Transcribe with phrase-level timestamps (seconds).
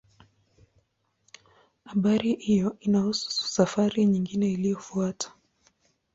[1.85, 5.31] Habari hiyo inahusu safari nyingine iliyofuata.